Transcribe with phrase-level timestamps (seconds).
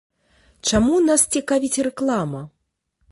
[0.69, 2.41] Чаму нас цікавіць рэклама?